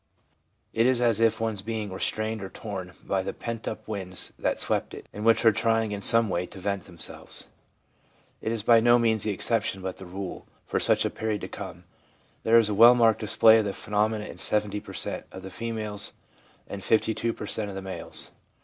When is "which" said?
5.23-5.45